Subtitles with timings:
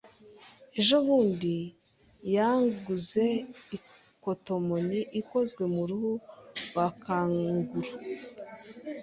[0.79, 1.55] Ejobundi
[2.35, 3.25] yanguze
[3.77, 6.13] ikotomoni ikozwe mu ruhu
[6.67, 7.91] rwa kanguru.